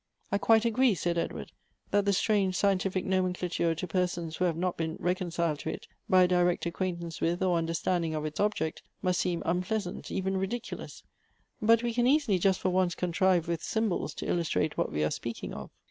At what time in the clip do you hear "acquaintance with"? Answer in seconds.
6.65-7.43